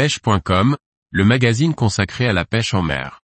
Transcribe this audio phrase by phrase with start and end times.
[0.00, 0.78] pêche.com,
[1.10, 3.20] le magazine consacré à la pêche en mer.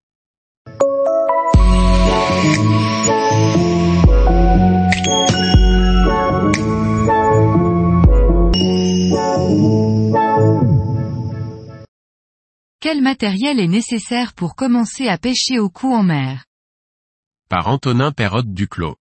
[12.78, 16.44] Quel matériel est nécessaire pour commencer à pêcher au coup en mer?
[17.48, 18.96] Par Antonin Perrotte Duclos.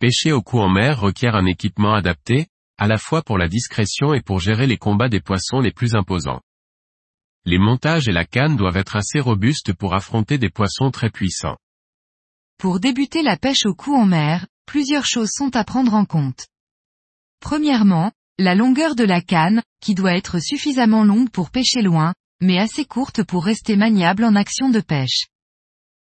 [0.00, 2.46] Pêcher au coup en mer requiert un équipement adapté,
[2.78, 5.94] à la fois pour la discrétion et pour gérer les combats des poissons les plus
[5.94, 6.40] imposants.
[7.48, 11.56] Les montages et la canne doivent être assez robustes pour affronter des poissons très puissants.
[12.58, 16.48] Pour débuter la pêche au coup en mer, plusieurs choses sont à prendre en compte.
[17.38, 22.58] Premièrement, la longueur de la canne, qui doit être suffisamment longue pour pêcher loin, mais
[22.58, 25.26] assez courte pour rester maniable en action de pêche.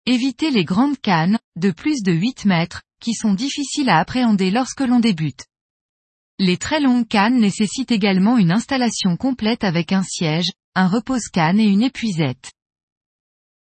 [0.05, 4.81] Évitez les grandes cannes, de plus de 8 mètres, qui sont difficiles à appréhender lorsque
[4.81, 5.45] l'on débute.
[6.39, 11.67] Les très longues cannes nécessitent également une installation complète avec un siège, un repose-canne et
[11.67, 12.51] une épuisette.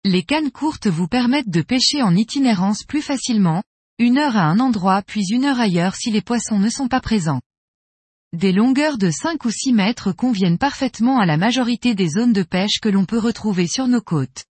[0.04, 3.62] Les cannes courtes vous permettent de pêcher en itinérance plus facilement,
[3.98, 7.00] une heure à un endroit puis une heure ailleurs si les poissons ne sont pas
[7.00, 7.42] présents.
[8.32, 12.42] Des longueurs de 5 ou 6 mètres conviennent parfaitement à la majorité des zones de
[12.42, 14.46] pêche que l'on peut retrouver sur nos côtes.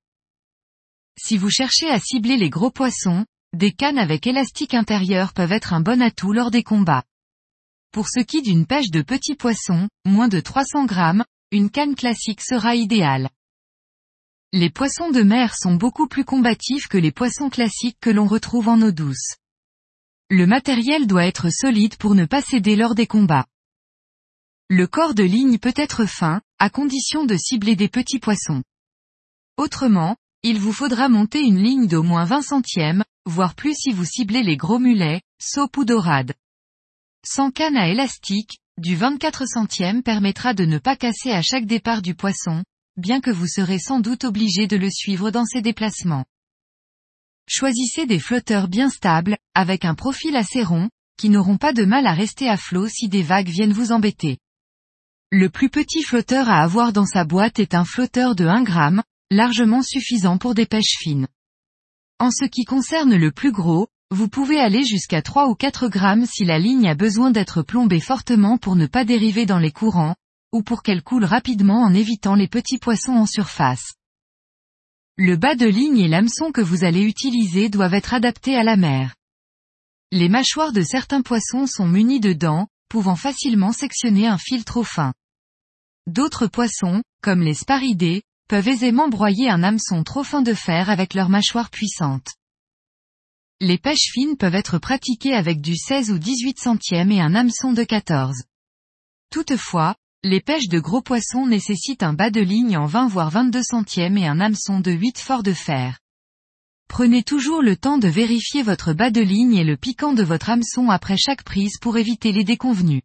[1.19, 5.73] Si vous cherchez à cibler les gros poissons, des cannes avec élastique intérieur peuvent être
[5.73, 7.05] un bon atout lors des combats.
[7.93, 12.41] Pour ce qui d'une pêche de petits poissons, moins de 300 grammes, une canne classique
[12.41, 13.31] sera idéale.
[14.53, 18.69] Les poissons de mer sont beaucoup plus combatifs que les poissons classiques que l'on retrouve
[18.69, 19.37] en eau douce.
[20.31, 23.47] Le matériel doit être solide pour ne pas céder lors des combats.
[24.69, 28.63] Le corps de ligne peut être fin, à condition de cibler des petits poissons.
[29.57, 34.05] Autrement, il vous faudra monter une ligne d'au moins 20 centièmes, voire plus si vous
[34.05, 36.35] ciblez les gros mulets, saupe ou dorades.
[37.27, 42.03] Sans canne à élastique, du 24 centièmes permettra de ne pas casser à chaque départ
[42.03, 42.65] du poisson,
[42.97, 46.25] bien que vous serez sans doute obligé de le suivre dans ses déplacements.
[47.49, 52.07] Choisissez des flotteurs bien stables, avec un profil assez rond, qui n'auront pas de mal
[52.07, 54.39] à rester à flot si des vagues viennent vous embêter.
[55.31, 59.03] Le plus petit flotteur à avoir dans sa boîte est un flotteur de 1 gramme,
[59.31, 61.29] largement suffisant pour des pêches fines.
[62.19, 66.25] En ce qui concerne le plus gros, vous pouvez aller jusqu'à 3 ou 4 grammes
[66.25, 70.15] si la ligne a besoin d'être plombée fortement pour ne pas dériver dans les courants,
[70.53, 73.95] ou pour qu'elle coule rapidement en évitant les petits poissons en surface.
[75.17, 78.77] Le bas de ligne et l'hameçon que vous allez utiliser doivent être adaptés à la
[78.77, 79.15] mer.
[80.13, 84.85] Les mâchoires de certains poissons sont munies de dents, pouvant facilement sectionner un fil trop
[84.85, 85.13] fin.
[86.07, 91.15] D'autres poissons, comme les sparidés, peuvent aisément broyer un hameçon trop fin de fer avec
[91.15, 92.35] leurs mâchoires puissantes.
[93.65, 97.73] Les pêches fines peuvent être pratiquées avec du 16 ou 18 centièmes et un hameçon
[97.73, 98.45] de 14.
[99.31, 103.63] Toutefois, les pêches de gros poissons nécessitent un bas de ligne en 20 voire 22
[103.63, 105.99] centièmes et un hameçon de 8 fort de fer.
[106.89, 110.51] Prenez toujours le temps de vérifier votre bas de ligne et le piquant de votre
[110.51, 113.01] hameçon après chaque prise pour éviter les déconvenus.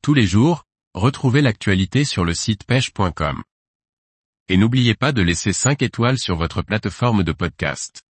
[0.00, 0.64] Tous les jours,
[0.94, 3.42] Retrouvez l'actualité sur le site pêche.com.
[4.48, 8.01] Et n'oubliez pas de laisser 5 étoiles sur votre plateforme de podcast.